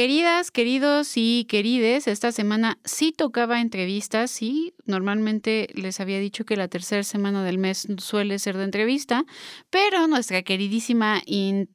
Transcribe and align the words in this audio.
Queridas, 0.00 0.50
queridos 0.50 1.12
y 1.16 1.44
querides, 1.44 2.08
esta 2.08 2.32
semana 2.32 2.78
sí 2.86 3.12
tocaba 3.12 3.60
entrevistas, 3.60 4.30
sí, 4.30 4.72
normalmente 4.86 5.68
les 5.74 6.00
había 6.00 6.18
dicho 6.18 6.46
que 6.46 6.56
la 6.56 6.68
tercera 6.68 7.02
semana 7.02 7.44
del 7.44 7.58
mes 7.58 7.86
suele 7.98 8.38
ser 8.38 8.56
de 8.56 8.64
entrevista, 8.64 9.26
pero 9.68 10.06
nuestra 10.06 10.40
queridísima 10.40 11.20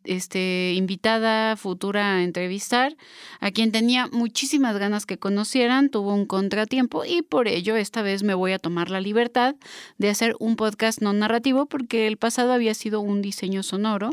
este, 0.06 0.74
invitada 0.74 1.56
futura 1.56 2.16
a 2.16 2.24
entrevistar, 2.24 2.98
a 3.42 3.52
quien 3.52 3.72
tenía 3.72 4.08
muchísimas 4.08 4.76
ganas 4.80 5.06
que 5.06 5.20
conocieran, 5.20 5.92
tuvo 5.92 6.12
un 6.16 6.26
contratiempo 6.26 7.06
y 7.06 7.22
por 7.22 7.48
ello 7.48 7.76
esta 7.76 8.02
vez 8.02 8.24
me 8.24 8.34
voy 8.34 8.54
a 8.54 8.60
tomar 8.60 8.90
la 8.90 9.02
libertad 9.02 9.54
de 10.00 10.10
hacer 10.10 10.36
un 10.40 10.56
podcast 10.56 11.00
no 11.00 11.14
narrativo 11.14 11.68
porque 11.68 12.08
el 12.08 12.18
pasado 12.18 12.54
había 12.54 12.74
sido 12.74 13.02
un 13.02 13.22
diseño 13.22 13.62
sonoro. 13.62 14.10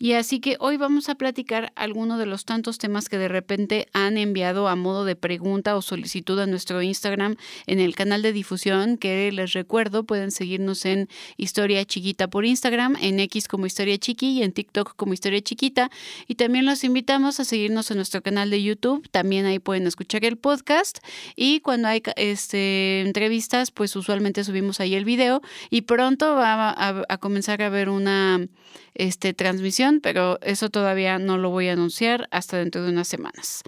Y 0.00 0.14
así 0.14 0.40
que 0.40 0.56
hoy 0.58 0.76
vamos 0.76 1.08
a 1.08 1.14
platicar 1.14 1.72
algunos 1.76 2.18
de 2.18 2.26
los 2.26 2.44
tantos 2.44 2.78
temas 2.78 3.08
que 3.08 3.16
de 3.16 3.28
repente 3.28 3.43
han 3.92 4.16
enviado 4.16 4.68
a 4.68 4.76
modo 4.76 5.04
de 5.04 5.16
pregunta 5.16 5.76
o 5.76 5.82
solicitud 5.82 6.38
a 6.38 6.46
nuestro 6.46 6.82
Instagram 6.82 7.36
en 7.66 7.80
el 7.80 7.94
canal 7.94 8.22
de 8.22 8.32
difusión 8.32 8.96
que 8.96 9.30
les 9.32 9.52
recuerdo 9.52 10.04
pueden 10.04 10.30
seguirnos 10.30 10.84
en 10.84 11.08
Historia 11.36 11.84
Chiquita 11.84 12.28
por 12.28 12.44
Instagram, 12.44 12.96
en 13.00 13.20
X 13.20 13.48
como 13.48 13.66
Historia 13.66 13.98
Chiqui 13.98 14.38
y 14.38 14.42
en 14.42 14.52
TikTok 14.52 14.94
como 14.96 15.14
Historia 15.14 15.40
Chiquita. 15.40 15.90
Y 16.26 16.34
también 16.36 16.66
los 16.66 16.84
invitamos 16.84 17.40
a 17.40 17.44
seguirnos 17.44 17.90
en 17.90 17.96
nuestro 17.98 18.22
canal 18.22 18.50
de 18.50 18.62
YouTube, 18.62 19.08
también 19.10 19.46
ahí 19.46 19.58
pueden 19.58 19.86
escuchar 19.86 20.24
el 20.24 20.36
podcast. 20.36 20.98
Y 21.36 21.60
cuando 21.60 21.88
hay 21.88 22.02
este, 22.16 23.00
entrevistas 23.00 23.70
pues 23.70 23.94
usualmente 23.96 24.44
subimos 24.44 24.80
ahí 24.80 24.94
el 24.94 25.04
video 25.04 25.42
y 25.70 25.82
pronto 25.82 26.34
va 26.34 26.70
a, 26.70 27.04
a 27.08 27.18
comenzar 27.18 27.62
a 27.62 27.66
haber 27.66 27.88
una 27.88 28.46
este, 28.94 29.34
transmisión, 29.34 30.00
pero 30.00 30.38
eso 30.40 30.70
todavía 30.70 31.18
no 31.18 31.38
lo 31.38 31.50
voy 31.50 31.68
a 31.68 31.72
anunciar 31.72 32.28
hasta 32.30 32.56
dentro 32.56 32.82
de 32.82 32.90
unas 32.90 33.08
semanas 33.08 33.62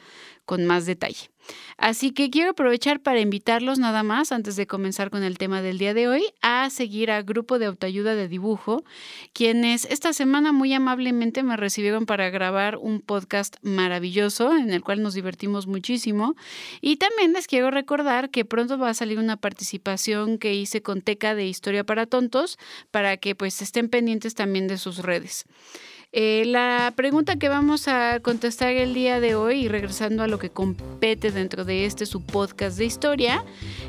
con 0.45 0.65
más 0.65 0.87
detalle. 0.87 1.31
Así 1.77 2.13
que 2.13 2.31
quiero 2.31 2.53
aprovechar 2.53 3.01
para 3.01 3.21
invitarlos 3.21 3.79
nada 3.79 4.03
más, 4.03 4.33
antes 4.33 4.57
de 4.57 4.67
comenzar 4.67 5.11
con 5.11 5.23
el 5.23 5.37
tema 5.37 5.61
del 5.61 5.77
día 5.77 5.93
de 5.93 6.09
hoy, 6.09 6.25
a 6.41 6.71
seguir 6.71 7.11
al 7.11 7.25
grupo 7.25 7.59
de 7.59 7.67
autoayuda 7.67 8.15
de 8.15 8.29
dibujo, 8.29 8.83
quienes 9.35 9.85
esta 9.85 10.13
semana 10.13 10.53
muy 10.53 10.73
amablemente 10.73 11.43
me 11.43 11.57
recibieron 11.57 12.07
para 12.07 12.31
grabar 12.31 12.77
un 12.79 13.01
podcast 13.01 13.57
maravilloso 13.63 14.57
en 14.57 14.71
el 14.71 14.83
cual 14.83 15.03
nos 15.03 15.15
divertimos 15.15 15.67
muchísimo. 15.67 16.35
Y 16.81 16.97
también 16.97 17.35
les 17.35 17.47
quiero 17.47 17.71
recordar 17.71 18.31
que 18.31 18.45
pronto 18.45 18.79
va 18.79 18.91
a 18.91 18.95
salir 18.95 19.19
una 19.19 19.37
participación 19.37 20.39
que 20.39 20.55
hice 20.55 20.83
con 20.83 21.03
Teca 21.03 21.35
de 21.35 21.47
Historia 21.47 21.85
para 21.85 22.07
Tontos 22.07 22.59
para 22.91 23.19
que 23.19 23.35
pues 23.35 23.61
estén 23.61 23.89
pendientes 23.89 24.35
también 24.35 24.67
de 24.67 24.79
sus 24.79 24.99
redes. 24.99 25.45
Eh, 26.19 26.45
la 26.47 26.95
pregunta 26.97 27.37
que 27.37 27.51
vamos 27.51 27.89
a 27.89 28.21
contestar 28.21 28.71
el 28.71 28.95
día 28.95 29.21
de 29.21 29.35
hoy, 29.35 29.67
y 29.67 29.69
regresando 29.69 30.23
a 30.23 30.27
lo 30.29 30.39
que 30.39 30.49
compete 30.49 31.31
dentro 31.31 31.67
de 31.67 31.85
este 31.85 32.07
su 32.07 32.23
podcast 32.23 32.79
de 32.79 32.87
historia, 32.87 33.45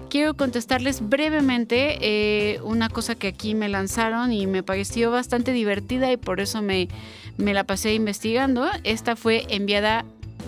quiero 0.09 0.33
contestarles 0.33 1.07
brevemente 1.07 1.99
eh, 2.01 2.59
una 2.63 2.89
cosa 2.89 3.15
que 3.15 3.29
aquí 3.29 3.55
me 3.55 3.69
lanzaron 3.69 4.33
y 4.33 4.45
me 4.45 4.61
pareció 4.61 5.09
bastante 5.09 5.53
divertida 5.53 6.11
y 6.11 6.17
por 6.17 6.41
eso 6.41 6.61
me, 6.61 6.89
me 7.37 7.53
la 7.53 7.63
pasé 7.63 7.93
investigando. 7.93 8.67
Esta 8.83 9.15
fue 9.15 9.45
enviada 9.47 10.03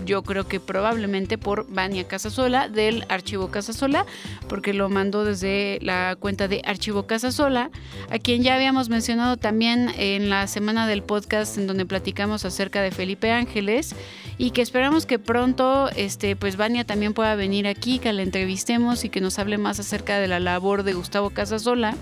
yo 0.06 0.24
creo 0.24 0.48
que 0.48 0.60
probablemente 0.60 1.38
por 1.38 1.66
Vania 1.72 2.08
Casasola 2.08 2.70
del 2.70 3.06
archivo 3.10 3.50
Casasola, 3.50 4.06
porque 4.48 4.74
lo 4.74 4.90
mandó 4.90 5.24
desde 5.24 5.80
la 5.82 6.16
cuenta 6.20 6.48
de 6.48 6.62
archivo 6.66 7.04
Casasola, 7.04 7.70
a 8.10 8.20
quien 8.20 8.44
ya 8.44 8.56
habíamos 8.56 8.90
mencionado 8.90 9.38
también 9.38 9.92
en 9.98 10.30
la 10.30 10.48
semana 10.48 10.88
del 10.88 11.04
podcast 11.04 11.58
en 11.58 11.68
donde 11.68 11.86
platicamos 11.86 12.46
acerca 12.46 12.82
de 12.82 12.92
Felipe 12.92 13.32
Ángeles 13.32 13.96
y 14.38 14.52
que 14.52 14.62
esperamos 14.62 15.06
que 15.06 15.20
pronto 15.20 15.90
este 15.96 16.36
pues 16.36 16.56
Vania 16.56 16.86
también 16.86 17.14
pueda 17.14 17.36
venir 17.36 17.68
aquí, 17.68 18.00
que 18.00 18.14
la 18.14 18.22
entrevistemos 18.22 19.04
y 19.04 19.10
que 19.10 19.22
nos 19.22 19.38
hable 19.38 19.58
más 19.58 19.80
acerca 19.80 20.20
de 20.20 20.28
la 20.28 20.40
labor 20.40 20.84
de 20.84 20.94
Gustavo 20.94 21.30
Casasola. 21.30 21.96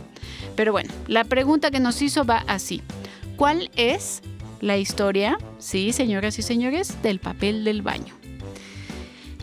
Pero 0.55 0.71
bueno, 0.71 0.93
la 1.07 1.23
pregunta 1.23 1.71
que 1.71 1.79
nos 1.79 2.01
hizo 2.01 2.25
va 2.25 2.43
así. 2.47 2.81
¿Cuál 3.35 3.69
es 3.75 4.21
la 4.61 4.77
historia, 4.77 5.37
sí, 5.59 5.91
señoras 5.91 6.39
y 6.39 6.41
señores, 6.41 7.01
del 7.01 7.19
papel 7.19 7.63
del 7.63 7.81
baño. 7.81 8.17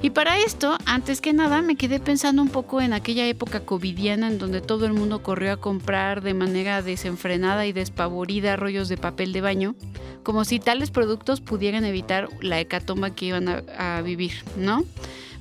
Y 0.05 0.11
para 0.11 0.39
esto, 0.39 0.77
antes 0.85 1.23
que 1.23 1.33
nada, 1.33 1.63
me 1.63 1.77
quedé 1.77 1.99
pensando 1.99 2.43
un 2.43 2.51
poco 2.51 2.83
en 2.83 2.93
aquella 2.93 3.27
época 3.27 3.61
covidiana 3.61 4.29
en 4.29 4.39
donde 4.39 4.61
todo 4.61 4.85
el 4.85 4.93
mundo 4.93 5.23
corrió 5.23 5.53
a 5.53 5.57
comprar 5.57 6.21
de 6.21 6.35
manera 6.35 6.83
desenfrenada 6.83 7.65
y 7.65 7.73
despavorida 7.73 8.57
rollos 8.57 8.91
de 8.91 8.99
papel 8.99 9.33
de 9.33 9.41
baño, 9.41 9.75
como 10.23 10.45
si 10.45 10.61
tales 10.61 10.91
productos 10.91 11.41
pudieran 11.41 11.87
evitar 11.87 12.29
la 12.43 12.61
hecatomba 12.61 13.15
que 13.15 13.25
iban 13.25 13.49
a, 13.49 13.97
a 13.97 14.03
vivir, 14.03 14.33
¿no? 14.59 14.85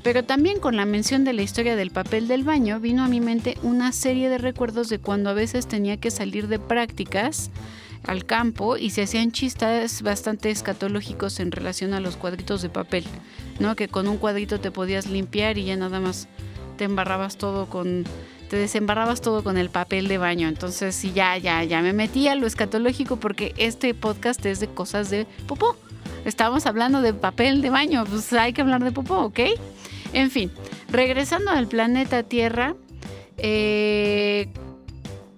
Pero 0.02 0.24
también 0.24 0.62
con 0.62 0.78
la 0.78 0.86
mención 0.86 1.26
de 1.26 1.34
la 1.34 1.42
historia 1.42 1.76
del 1.76 1.92
papel 1.92 2.30
del 2.30 2.46
baño 2.46 2.80
vino 2.80 3.04
a 3.04 3.10
mi 3.10 3.20
mente 3.20 3.58
una 3.64 3.92
serie 3.92 4.30
de 4.30 4.38
recuerdos 4.38 4.88
de 4.88 5.00
cuando 5.00 5.30
a 5.30 5.34
veces 5.34 5.68
tenía 5.68 5.98
que 5.98 6.10
salir 6.10 6.48
de 6.48 6.60
prácticas 6.60 7.52
al 8.06 8.26
campo 8.26 8.78
y 8.78 8.90
se 8.90 9.04
hacían 9.04 9.32
chistes 9.32 10.02
bastante 10.02 10.52
escatológicos 10.52 11.40
en 11.40 11.52
relación 11.52 11.94
a 11.94 12.00
los 12.00 12.18
cuadritos 12.18 12.62
de 12.62 12.70
papel, 12.70 13.06
¿no? 13.60 13.76
Que 13.76 13.88
con 13.88 14.08
un 14.08 14.18
cuadrito 14.18 14.60
te 14.60 14.72
podías 14.72 15.08
limpiar 15.08 15.58
y 15.58 15.66
ya 15.66 15.76
nada 15.76 16.00
más 16.00 16.28
te 16.78 16.86
embarrabas 16.86 17.38
todo 17.38 17.68
con 17.68 18.06
te 18.50 18.58
desembarrabas 18.58 19.22
todo 19.22 19.44
con 19.44 19.58
el 19.58 19.72
papel 19.72 20.08
de 20.08 20.20
baño. 20.20 20.48
Entonces, 20.48 20.94
sí, 20.94 21.12
ya, 21.12 21.36
ya, 21.40 21.64
ya 21.64 21.82
me 21.82 21.92
metí 21.92 22.28
a 22.28 22.36
lo 22.36 22.46
escatológico 22.46 23.16
porque 23.16 23.52
este 23.58 23.96
podcast 23.96 24.46
es 24.46 24.60
de 24.60 24.68
cosas 24.68 25.10
de 25.10 25.26
popó. 25.48 25.76
Estábamos 26.24 26.68
hablando 26.68 27.02
de 27.02 27.16
papel 27.16 27.64
de 27.64 27.72
baño, 27.72 28.06
pues 28.08 28.32
hay 28.34 28.54
que 28.54 28.62
hablar 28.62 28.84
de 28.84 28.92
popó, 28.92 29.22
¿ok? 29.22 29.40
En 30.14 30.30
fin, 30.30 30.52
regresando 30.88 31.50
al 31.50 31.68
planeta 31.68 32.22
Tierra, 32.22 32.76
eh, 33.38 34.50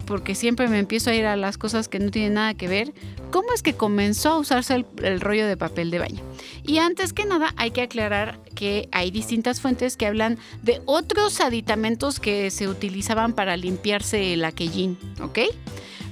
porque 0.05 0.35
siempre 0.35 0.67
me 0.67 0.79
empiezo 0.79 1.09
a 1.09 1.15
ir 1.15 1.25
a 1.25 1.35
las 1.35 1.57
cosas 1.57 1.87
que 1.87 1.99
no 1.99 2.11
tienen 2.11 2.35
nada 2.35 2.53
que 2.53 2.67
ver, 2.67 2.93
¿cómo 3.31 3.53
es 3.53 3.61
que 3.61 3.73
comenzó 3.73 4.29
a 4.29 4.37
usarse 4.39 4.85
el, 5.01 5.21
rollo 5.21 5.47
de 5.47 5.57
papel 5.57 5.91
de 5.91 5.99
baño? 5.99 6.21
Y 6.63 6.77
antes 6.77 7.13
que 7.13 7.25
nada 7.25 7.53
hay 7.57 7.71
que 7.71 7.81
aclarar 7.81 8.39
que 8.55 8.87
hay 8.91 9.11
distintas 9.11 9.61
fuentes 9.61 9.97
que 9.97 10.05
hablan 10.05 10.37
de 10.63 10.81
otros 10.85 11.41
aditamentos 11.41 12.19
que 12.19 12.51
se 12.51 12.67
utilizaban 12.67 13.33
para 13.33 13.57
limpiarse 13.57 14.33
el 14.33 14.45
aquellín, 14.45 14.97
¿ok? 15.21 15.39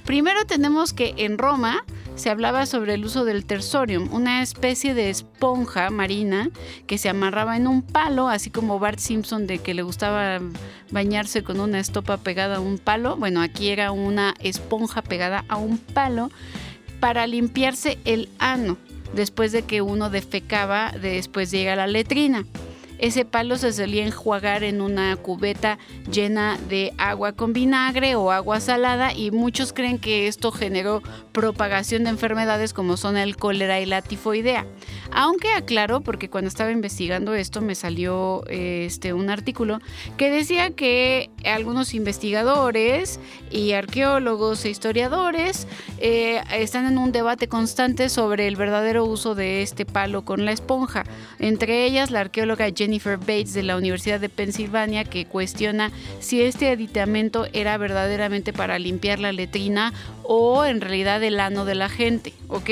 Primero 0.05 0.45
tenemos 0.45 0.93
que 0.93 1.13
en 1.17 1.37
Roma 1.37 1.85
se 2.15 2.29
hablaba 2.29 2.65
sobre 2.65 2.93
el 2.93 3.05
uso 3.05 3.25
del 3.25 3.45
tersorium, 3.45 4.13
una 4.13 4.41
especie 4.41 4.93
de 4.93 5.09
esponja 5.09 5.89
marina 5.89 6.49
que 6.87 6.97
se 6.97 7.09
amarraba 7.09 7.57
en 7.57 7.67
un 7.67 7.81
palo, 7.81 8.29
así 8.29 8.49
como 8.49 8.79
Bart 8.79 8.99
Simpson 8.99 9.47
de 9.47 9.59
que 9.59 9.73
le 9.73 9.81
gustaba 9.81 10.39
bañarse 10.91 11.43
con 11.43 11.59
una 11.59 11.79
estopa 11.79 12.17
pegada 12.17 12.57
a 12.57 12.59
un 12.59 12.77
palo. 12.77 13.17
Bueno, 13.17 13.41
aquí 13.41 13.69
era 13.69 13.91
una 13.91 14.35
esponja 14.39 15.01
pegada 15.01 15.45
a 15.47 15.57
un 15.57 15.77
palo 15.77 16.29
para 16.99 17.27
limpiarse 17.27 17.97
el 18.05 18.29
ano 18.39 18.77
después 19.13 19.51
de 19.51 19.63
que 19.63 19.81
uno 19.81 20.09
defecaba 20.09 20.91
después 20.91 21.51
de 21.51 21.59
llegar 21.59 21.79
a 21.79 21.87
la 21.87 21.93
letrina. 21.93 22.45
Ese 22.99 23.25
palo 23.25 23.57
se 23.57 23.73
solía 23.73 24.05
enjuagar 24.05 24.63
en 24.63 24.79
una 24.79 25.15
cubeta 25.17 25.77
llena 26.09 26.57
de 26.69 26.93
agua 26.97 27.33
con 27.33 27.51
vinagre 27.51 28.15
o 28.15 28.31
agua 28.31 28.59
salada 28.59 29.13
y 29.13 29.31
muchos 29.31 29.73
creen 29.73 29.99
que 29.99 30.27
esto 30.27 30.51
generó 30.51 31.01
propagación 31.31 32.03
de 32.03 32.11
enfermedades 32.11 32.73
como 32.73 32.95
son 32.95 33.17
el 33.17 33.35
cólera 33.35 33.81
y 33.81 33.85
la 33.85 34.01
tifoidea. 34.01 34.65
Aunque 35.11 35.51
aclaro, 35.51 36.01
porque 36.01 36.29
cuando 36.29 36.47
estaba 36.47 36.71
investigando 36.71 37.33
esto 37.33 37.61
me 37.61 37.75
salió 37.75 38.43
este, 38.47 39.13
un 39.13 39.29
artículo 39.29 39.79
que 40.17 40.29
decía 40.29 40.71
que 40.71 41.29
algunos 41.45 41.93
investigadores 41.93 43.19
y 43.51 43.73
arqueólogos 43.73 44.63
e 44.65 44.69
historiadores 44.69 45.67
eh, 45.99 46.41
están 46.53 46.85
en 46.85 46.97
un 46.97 47.11
debate 47.11 47.47
constante 47.47 48.09
sobre 48.09 48.47
el 48.47 48.55
verdadero 48.55 49.05
uso 49.05 49.35
de 49.35 49.61
este 49.61 49.85
palo 49.85 50.23
con 50.23 50.45
la 50.45 50.51
esponja. 50.51 51.03
Entre 51.39 51.85
ellas 51.85 52.11
la 52.11 52.21
arqueóloga 52.21 52.67
Jenny 52.75 52.82
Jennifer 52.83 53.17
Bates 53.17 53.53
de 53.53 53.63
la 53.63 53.77
Universidad 53.77 54.19
de 54.19 54.27
Pensilvania 54.27 55.05
que 55.05 55.25
cuestiona 55.25 55.89
si 56.19 56.41
este 56.41 56.69
aditamento 56.69 57.47
era 57.53 57.77
verdaderamente 57.77 58.51
para 58.51 58.77
limpiar 58.77 59.19
la 59.19 59.31
letrina 59.31 59.93
o 60.23 60.65
en 60.65 60.81
realidad 60.81 61.23
el 61.23 61.39
ano 61.39 61.63
de 61.63 61.75
la 61.75 61.87
gente, 61.87 62.33
¿ok? 62.49 62.69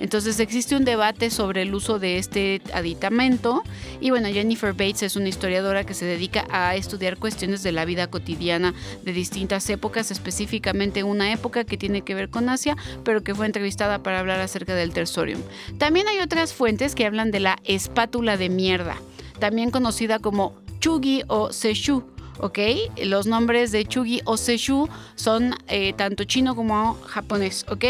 Entonces 0.00 0.40
existe 0.40 0.76
un 0.76 0.86
debate 0.86 1.30
sobre 1.30 1.62
el 1.62 1.74
uso 1.74 1.98
de 1.98 2.16
este 2.16 2.62
aditamento 2.72 3.62
y 4.00 4.08
bueno, 4.10 4.28
Jennifer 4.28 4.72
Bates 4.72 5.02
es 5.02 5.16
una 5.16 5.28
historiadora 5.28 5.84
que 5.84 5.92
se 5.92 6.06
dedica 6.06 6.46
a 6.50 6.74
estudiar 6.74 7.18
cuestiones 7.18 7.62
de 7.62 7.72
la 7.72 7.84
vida 7.84 8.06
cotidiana 8.06 8.72
de 9.04 9.12
distintas 9.12 9.68
épocas, 9.68 10.10
específicamente 10.10 11.04
una 11.04 11.32
época 11.32 11.64
que 11.64 11.76
tiene 11.76 12.00
que 12.00 12.14
ver 12.14 12.30
con 12.30 12.48
Asia, 12.48 12.76
pero 13.04 13.22
que 13.22 13.34
fue 13.34 13.44
entrevistada 13.44 14.02
para 14.02 14.20
hablar 14.20 14.40
acerca 14.40 14.74
del 14.74 14.92
tersorium. 14.92 15.42
También 15.76 16.08
hay 16.08 16.20
otras 16.20 16.54
fuentes 16.54 16.94
que 16.94 17.04
hablan 17.04 17.30
de 17.30 17.40
la 17.40 17.58
espátula 17.64 18.38
de 18.38 18.48
mierda 18.48 18.96
también 19.40 19.70
conocida 19.70 20.20
como 20.20 20.54
chugi 20.78 21.24
o 21.26 21.52
seshu 21.52 22.04
¿ok? 22.40 22.58
Los 23.04 23.26
nombres 23.26 23.70
de 23.72 23.84
Chugi 23.84 24.20
o 24.24 24.36
Seishu 24.36 24.88
son 25.14 25.54
eh, 25.68 25.92
tanto 25.92 26.24
chino 26.24 26.56
como 26.56 26.94
japonés, 27.06 27.64
¿ok? 27.68 27.84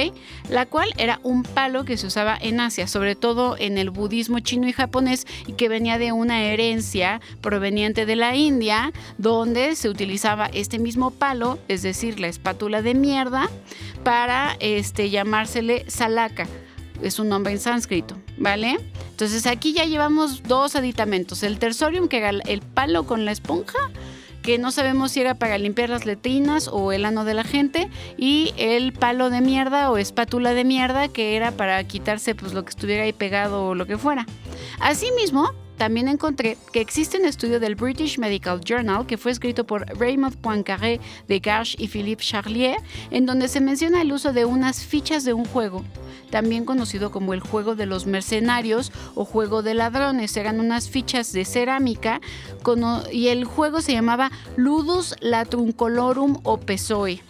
La 0.49 0.67
cual 0.67 0.93
era 0.97 1.21
un 1.23 1.43
palo 1.43 1.85
que 1.85 1.97
se 1.97 2.07
usaba 2.07 2.37
en 2.41 2.61
Asia, 2.61 2.87
sobre 2.87 3.15
todo 3.15 3.57
en 3.59 3.79
el 3.79 3.91
budismo 3.91 4.41
chino 4.41 4.69
y 4.69 4.73
japonés, 4.73 5.27
y 5.47 5.53
que 5.53 5.69
venía 5.69 5.99
de 5.99 6.13
una 6.13 6.43
herencia 6.43 7.21
proveniente 7.41 8.07
de 8.07 8.17
la 8.17 8.35
India, 8.35 8.93
donde 9.19 9.77
se 9.77 9.89
utilizaba 9.89 10.47
este 10.47 10.79
mismo 10.79 11.11
palo, 11.11 11.59
es 11.69 11.83
decir, 11.83 12.21
la 12.21 12.29
espátula 12.29 12.83
de 12.83 12.95
mierda, 12.95 13.49
para 14.05 14.57
este, 14.61 15.11
llamársele 15.11 15.85
salaka. 15.89 16.47
Es 17.03 17.19
un 17.19 17.29
nombre 17.29 17.53
en 17.53 17.61
sánscrito, 17.61 18.17
¿vale? 18.41 18.79
Entonces 19.11 19.47
aquí 19.47 19.73
ya 19.73 19.85
llevamos 19.85 20.43
dos 20.43 20.75
aditamentos. 20.75 21.45
El 21.45 21.61
tersorium, 21.61 22.09
que 22.09 22.17
era 22.17 22.31
el 22.31 22.63
palo 22.63 23.07
con 23.07 23.25
la 23.25 23.31
esponja, 23.31 23.79
que 24.43 24.59
no 24.59 24.73
sabemos 24.73 25.13
si 25.13 25.21
era 25.21 25.35
para 25.35 25.59
limpiar 25.59 25.91
las 25.91 26.07
letrinas 26.07 26.69
o 26.73 26.93
el 26.93 27.05
ano 27.05 27.25
de 27.25 27.35
la 27.35 27.45
gente, 27.45 27.91
y 28.17 28.55
el 28.57 28.93
palo 28.93 29.29
de 29.29 29.43
mierda 29.43 29.91
o 29.91 29.99
espátula 29.99 30.55
de 30.55 30.65
mierda, 30.65 31.09
que 31.09 31.37
era 31.37 31.53
para 31.53 31.85
quitarse 31.85 32.35
pues 32.35 32.55
lo 32.55 32.65
que 32.65 32.71
estuviera 32.71 33.05
ahí 33.05 33.13
pegado 33.13 33.67
o 33.67 33.75
lo 33.75 33.87
que 33.87 33.99
fuera. 33.99 34.27
Asimismo, 34.81 35.53
también 35.81 36.09
encontré 36.09 36.59
que 36.75 36.83
existe 36.83 37.19
un 37.19 37.25
estudio 37.25 37.59
del 37.59 37.75
British 37.75 38.19
Medical 38.19 38.61
Journal 38.61 39.07
que 39.07 39.17
fue 39.17 39.33
escrito 39.33 39.65
por 39.65 39.87
Raymond 39.99 40.37
Poincaré 40.37 41.01
de 41.27 41.39
Garche 41.39 41.75
y 41.79 41.89
Philippe 41.89 42.23
Charlier, 42.23 42.77
en 43.11 43.25
donde 43.25 43.49
se 43.49 43.63
menciona 43.63 44.03
el 44.03 44.13
uso 44.13 44.35
de 44.35 44.45
unas 44.45 44.85
fichas 44.85 45.25
de 45.25 45.33
un 45.33 45.47
juego, 45.47 45.83
también 46.29 46.67
conocido 46.67 47.11
como 47.11 47.33
el 47.33 47.41
juego 47.41 47.77
de 47.77 47.87
los 47.87 48.05
mercenarios 48.05 48.93
o 49.15 49.25
juego 49.25 49.63
de 49.63 49.73
ladrones. 49.73 50.37
Eran 50.37 50.61
unas 50.61 50.91
fichas 50.91 51.33
de 51.33 51.47
cerámica 51.47 52.21
y 53.11 53.29
el 53.29 53.47
juego 53.47 53.81
se 53.81 53.93
llamaba 53.93 54.31
Ludus 54.57 55.15
Latruncolorum 55.21 56.41
o 56.43 56.61
Pesoi. 56.61 57.23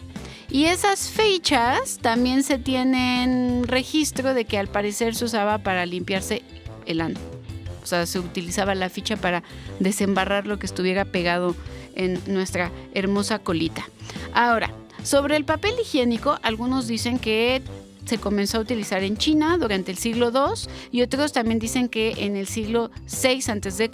Y 0.49 0.65
esas 0.65 1.09
fichas 1.09 1.99
también 2.01 2.43
se 2.43 2.57
tienen 2.57 3.63
registro 3.65 4.33
de 4.33 4.43
que 4.43 4.57
al 4.57 4.67
parecer 4.67 5.15
se 5.15 5.23
usaba 5.23 5.59
para 5.59 5.85
limpiarse 5.85 6.41
el 6.85 6.99
ano. 6.99 7.40
O 7.83 7.85
sea, 7.85 8.05
se 8.05 8.19
utilizaba 8.19 8.75
la 8.75 8.89
ficha 8.89 9.17
para 9.17 9.43
desembarrar 9.79 10.47
lo 10.47 10.59
que 10.59 10.65
estuviera 10.65 11.05
pegado 11.05 11.55
en 11.95 12.19
nuestra 12.27 12.71
hermosa 12.93 13.39
colita. 13.39 13.87
Ahora, 14.33 14.73
sobre 15.03 15.35
el 15.35 15.45
papel 15.45 15.73
higiénico, 15.81 16.37
algunos 16.43 16.87
dicen 16.87 17.19
que 17.19 17.61
se 18.05 18.17
comenzó 18.17 18.57
a 18.57 18.61
utilizar 18.61 19.03
en 19.03 19.17
China 19.17 19.57
durante 19.57 19.91
el 19.91 19.97
siglo 19.97 20.31
II 20.33 20.69
y 20.91 21.01
otros 21.01 21.33
también 21.33 21.59
dicen 21.59 21.87
que 21.87 22.13
en 22.17 22.35
el 22.35 22.47
siglo 22.47 22.91
VI 23.07 23.43
a.C. 23.51 23.91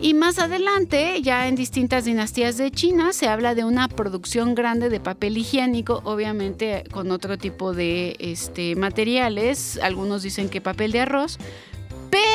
Y 0.00 0.14
más 0.14 0.38
adelante, 0.38 1.20
ya 1.22 1.48
en 1.48 1.56
distintas 1.56 2.04
dinastías 2.04 2.56
de 2.56 2.70
China, 2.70 3.12
se 3.12 3.26
habla 3.26 3.56
de 3.56 3.64
una 3.64 3.88
producción 3.88 4.54
grande 4.54 4.90
de 4.90 5.00
papel 5.00 5.36
higiénico, 5.36 6.02
obviamente 6.04 6.84
con 6.92 7.10
otro 7.10 7.36
tipo 7.36 7.72
de 7.74 8.14
este, 8.20 8.76
materiales. 8.76 9.80
Algunos 9.82 10.22
dicen 10.22 10.50
que 10.50 10.60
papel 10.60 10.92
de 10.92 11.00
arroz, 11.00 11.38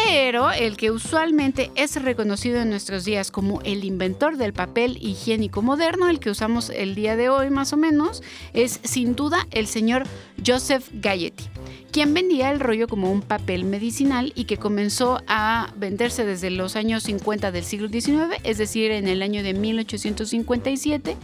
pero 0.05 0.51
el 0.51 0.77
que 0.77 0.91
usualmente 0.91 1.71
es 1.75 2.01
reconocido 2.01 2.61
en 2.61 2.69
nuestros 2.69 3.05
días 3.05 3.31
como 3.31 3.61
el 3.61 3.83
inventor 3.83 4.37
del 4.37 4.53
papel 4.53 4.97
higiénico 5.01 5.61
moderno, 5.61 6.09
el 6.09 6.19
que 6.19 6.29
usamos 6.29 6.69
el 6.69 6.95
día 6.95 7.15
de 7.15 7.29
hoy 7.29 7.49
más 7.49 7.73
o 7.73 7.77
menos, 7.77 8.23
es 8.53 8.79
sin 8.83 9.15
duda 9.15 9.47
el 9.51 9.67
señor 9.67 10.03
Joseph 10.45 10.89
Galletti 10.93 11.45
quien 11.93 12.15
vendía 12.15 12.49
el 12.49 12.59
rollo 12.59 12.87
como 12.87 13.11
un 13.11 13.21
papel 13.21 13.65
medicinal 13.65 14.33
y 14.35 14.45
que 14.45 14.57
comenzó 14.57 15.21
a 15.27 15.71
venderse 15.77 16.25
desde 16.25 16.49
los 16.49 16.75
años 16.75 17.03
50 17.03 17.51
del 17.51 17.63
siglo 17.63 17.87
XIX, 17.87 18.35
es 18.43 18.57
decir, 18.57 18.89
en 18.89 19.07
el 19.07 19.21
año 19.21 19.43
de 19.43 19.53
1857 19.53 21.15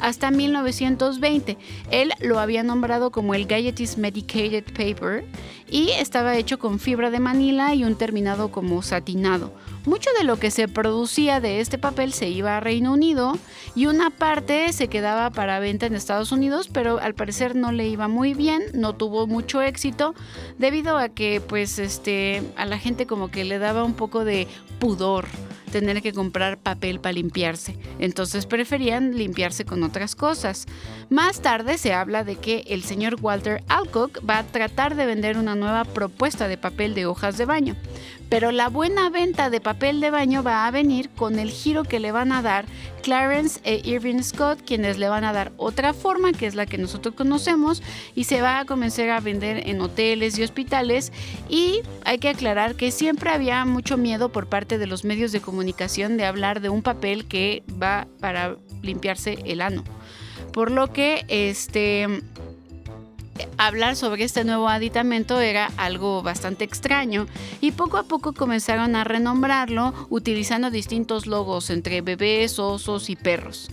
hasta 0.00 0.30
1920. 0.30 1.58
Él 1.90 2.12
lo 2.20 2.38
había 2.38 2.62
nombrado 2.62 3.10
como 3.10 3.34
el 3.34 3.46
Galletis 3.46 3.98
Medicated 3.98 4.64
Paper 4.72 5.24
y 5.72 5.88
estaba 5.92 6.36
hecho 6.36 6.58
con 6.58 6.78
fibra 6.78 7.10
de 7.10 7.18
manila 7.18 7.74
y 7.74 7.84
un 7.84 7.96
terminado 7.96 8.52
como 8.52 8.82
satinado. 8.82 9.54
Mucho 9.86 10.10
de 10.18 10.24
lo 10.24 10.38
que 10.38 10.50
se 10.50 10.68
producía 10.68 11.40
de 11.40 11.60
este 11.60 11.78
papel 11.78 12.12
se 12.12 12.28
iba 12.28 12.58
a 12.58 12.60
Reino 12.60 12.92
Unido 12.92 13.38
y 13.74 13.86
una 13.86 14.10
parte 14.10 14.70
se 14.74 14.88
quedaba 14.88 15.30
para 15.30 15.60
venta 15.60 15.86
en 15.86 15.94
Estados 15.94 16.30
Unidos, 16.30 16.68
pero 16.70 16.98
al 16.98 17.14
parecer 17.14 17.56
no 17.56 17.72
le 17.72 17.88
iba 17.88 18.06
muy 18.06 18.34
bien, 18.34 18.62
no 18.74 18.94
tuvo 18.94 19.26
mucho 19.26 19.62
éxito 19.62 20.14
debido 20.58 20.98
a 20.98 21.08
que 21.08 21.40
pues 21.40 21.78
este 21.78 22.42
a 22.56 22.66
la 22.66 22.78
gente 22.78 23.06
como 23.06 23.30
que 23.30 23.44
le 23.44 23.58
daba 23.58 23.82
un 23.82 23.94
poco 23.94 24.26
de 24.26 24.46
pudor 24.78 25.26
tener 25.72 26.02
que 26.02 26.12
comprar 26.12 26.58
papel 26.58 27.00
para 27.00 27.14
limpiarse. 27.14 27.76
Entonces 27.98 28.46
preferían 28.46 29.16
limpiarse 29.16 29.64
con 29.64 29.82
otras 29.82 30.14
cosas. 30.14 30.66
Más 31.10 31.40
tarde 31.40 31.78
se 31.78 31.92
habla 31.92 32.22
de 32.22 32.36
que 32.36 32.62
el 32.68 32.84
señor 32.84 33.16
Walter 33.20 33.64
Alcock 33.66 34.20
va 34.28 34.38
a 34.38 34.44
tratar 34.44 34.94
de 34.94 35.06
vender 35.06 35.36
una 35.38 35.56
nueva 35.56 35.84
propuesta 35.84 36.46
de 36.46 36.58
papel 36.58 36.94
de 36.94 37.06
hojas 37.06 37.38
de 37.38 37.46
baño. 37.46 37.74
Pero 38.28 38.50
la 38.50 38.68
buena 38.68 39.10
venta 39.10 39.50
de 39.50 39.60
papel 39.60 40.00
de 40.00 40.10
baño 40.10 40.42
va 40.42 40.66
a 40.66 40.70
venir 40.70 41.10
con 41.10 41.38
el 41.38 41.50
giro 41.50 41.84
que 41.84 42.00
le 42.00 42.12
van 42.12 42.32
a 42.32 42.40
dar 42.40 42.64
Clarence 43.02 43.60
e 43.64 43.82
Irving 43.84 44.22
Scott, 44.22 44.60
quienes 44.64 44.96
le 44.96 45.08
van 45.08 45.24
a 45.24 45.32
dar 45.32 45.52
otra 45.56 45.92
forma, 45.92 46.32
que 46.32 46.46
es 46.46 46.54
la 46.54 46.66
que 46.66 46.78
nosotros 46.78 47.14
conocemos, 47.14 47.82
y 48.14 48.24
se 48.24 48.40
va 48.40 48.60
a 48.60 48.64
comenzar 48.64 49.10
a 49.10 49.20
vender 49.20 49.68
en 49.68 49.80
hoteles 49.80 50.38
y 50.38 50.44
hospitales. 50.44 51.12
Y 51.48 51.80
hay 52.04 52.18
que 52.18 52.30
aclarar 52.30 52.74
que 52.76 52.90
siempre 52.90 53.30
había 53.30 53.64
mucho 53.64 53.98
miedo 53.98 54.30
por 54.30 54.46
parte 54.46 54.78
de 54.78 54.86
los 54.86 55.04
medios 55.04 55.32
de 55.32 55.40
comunicación 55.40 55.61
de 56.16 56.24
hablar 56.24 56.60
de 56.60 56.68
un 56.68 56.82
papel 56.82 57.26
que 57.26 57.62
va 57.80 58.06
para 58.20 58.56
limpiarse 58.82 59.38
el 59.44 59.60
ano. 59.60 59.84
Por 60.52 60.70
lo 60.70 60.92
que 60.92 61.24
este 61.28 62.22
hablar 63.56 63.96
sobre 63.96 64.24
este 64.24 64.44
nuevo 64.44 64.68
aditamento 64.68 65.40
era 65.40 65.70
algo 65.76 66.22
bastante 66.22 66.64
extraño 66.64 67.26
y 67.60 67.72
poco 67.72 67.96
a 67.96 68.04
poco 68.04 68.32
comenzaron 68.32 68.94
a 68.94 69.04
renombrarlo 69.04 69.94
utilizando 70.10 70.70
distintos 70.70 71.26
logos 71.26 71.70
entre 71.70 72.02
bebés, 72.02 72.58
osos 72.58 73.08
y 73.10 73.16
perros. 73.16 73.70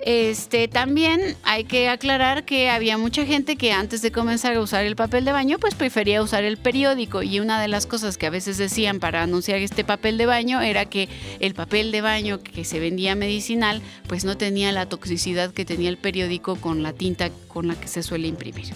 Este, 0.00 0.68
también 0.68 1.36
hay 1.42 1.64
que 1.64 1.88
aclarar 1.88 2.44
que 2.44 2.70
había 2.70 2.96
mucha 2.98 3.26
gente 3.26 3.56
que 3.56 3.72
antes 3.72 4.00
de 4.00 4.12
comenzar 4.12 4.54
a 4.56 4.60
usar 4.60 4.84
el 4.84 4.96
papel 4.96 5.24
de 5.24 5.32
baño, 5.32 5.58
pues 5.58 5.74
prefería 5.74 6.22
usar 6.22 6.44
el 6.44 6.56
periódico. 6.56 7.22
Y 7.22 7.40
una 7.40 7.60
de 7.60 7.68
las 7.68 7.86
cosas 7.86 8.16
que 8.16 8.26
a 8.26 8.30
veces 8.30 8.58
decían 8.58 9.00
para 9.00 9.22
anunciar 9.22 9.58
este 9.58 9.84
papel 9.84 10.16
de 10.18 10.26
baño 10.26 10.60
era 10.60 10.84
que 10.84 11.08
el 11.40 11.54
papel 11.54 11.90
de 11.90 12.00
baño 12.00 12.42
que 12.42 12.64
se 12.64 12.78
vendía 12.80 13.14
medicinal, 13.14 13.82
pues 14.06 14.24
no 14.24 14.36
tenía 14.36 14.72
la 14.72 14.86
toxicidad 14.86 15.52
que 15.52 15.64
tenía 15.64 15.88
el 15.88 15.98
periódico 15.98 16.56
con 16.56 16.82
la 16.82 16.92
tinta 16.92 17.30
con 17.48 17.66
la 17.66 17.74
que 17.74 17.88
se 17.88 18.02
suele 18.02 18.28
imprimir. 18.28 18.66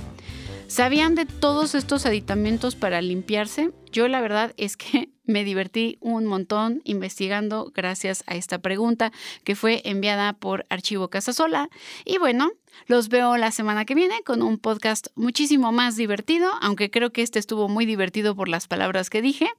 ¿Sabían 0.72 1.14
de 1.14 1.26
todos 1.26 1.74
estos 1.74 2.06
aditamentos 2.06 2.76
para 2.76 3.02
limpiarse? 3.02 3.72
Yo 3.90 4.08
la 4.08 4.22
verdad 4.22 4.54
es 4.56 4.78
que 4.78 5.10
me 5.26 5.44
divertí 5.44 5.98
un 6.00 6.24
montón 6.24 6.80
investigando 6.84 7.70
gracias 7.74 8.24
a 8.26 8.36
esta 8.36 8.58
pregunta 8.58 9.12
que 9.44 9.54
fue 9.54 9.82
enviada 9.84 10.32
por 10.32 10.64
Archivo 10.70 11.08
Casasola. 11.08 11.68
Y 12.06 12.16
bueno, 12.16 12.52
los 12.86 13.10
veo 13.10 13.36
la 13.36 13.50
semana 13.50 13.84
que 13.84 13.94
viene 13.94 14.22
con 14.22 14.40
un 14.40 14.56
podcast 14.56 15.08
muchísimo 15.14 15.72
más 15.72 15.96
divertido, 15.96 16.50
aunque 16.62 16.90
creo 16.90 17.12
que 17.12 17.20
este 17.20 17.38
estuvo 17.38 17.68
muy 17.68 17.84
divertido 17.84 18.34
por 18.34 18.48
las 18.48 18.66
palabras 18.66 19.10
que 19.10 19.20
dije. 19.20 19.50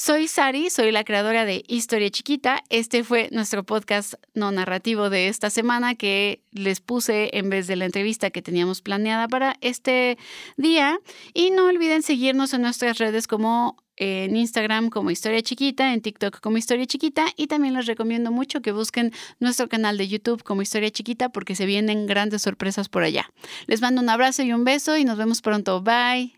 Soy 0.00 0.28
Sari, 0.28 0.70
soy 0.70 0.92
la 0.92 1.02
creadora 1.02 1.44
de 1.44 1.64
Historia 1.66 2.08
Chiquita. 2.08 2.62
Este 2.68 3.02
fue 3.02 3.28
nuestro 3.32 3.64
podcast 3.64 4.14
no 4.32 4.52
narrativo 4.52 5.10
de 5.10 5.26
esta 5.26 5.50
semana 5.50 5.96
que 5.96 6.40
les 6.52 6.78
puse 6.78 7.36
en 7.36 7.50
vez 7.50 7.66
de 7.66 7.74
la 7.74 7.84
entrevista 7.84 8.30
que 8.30 8.40
teníamos 8.40 8.80
planeada 8.80 9.26
para 9.26 9.56
este 9.60 10.16
día. 10.56 11.00
Y 11.34 11.50
no 11.50 11.66
olviden 11.66 12.04
seguirnos 12.04 12.54
en 12.54 12.62
nuestras 12.62 12.98
redes 12.98 13.26
como 13.26 13.76
en 13.96 14.36
Instagram 14.36 14.88
como 14.88 15.10
Historia 15.10 15.42
Chiquita, 15.42 15.92
en 15.92 16.00
TikTok 16.00 16.38
como 16.38 16.58
Historia 16.58 16.86
Chiquita 16.86 17.26
y 17.34 17.48
también 17.48 17.74
les 17.74 17.86
recomiendo 17.86 18.30
mucho 18.30 18.62
que 18.62 18.70
busquen 18.70 19.12
nuestro 19.40 19.68
canal 19.68 19.98
de 19.98 20.06
YouTube 20.06 20.44
como 20.44 20.62
Historia 20.62 20.92
Chiquita 20.92 21.30
porque 21.30 21.56
se 21.56 21.66
vienen 21.66 22.06
grandes 22.06 22.42
sorpresas 22.42 22.88
por 22.88 23.02
allá. 23.02 23.28
Les 23.66 23.80
mando 23.80 24.00
un 24.00 24.08
abrazo 24.08 24.44
y 24.44 24.52
un 24.52 24.62
beso 24.62 24.96
y 24.96 25.04
nos 25.04 25.18
vemos 25.18 25.42
pronto. 25.42 25.82
Bye. 25.82 26.37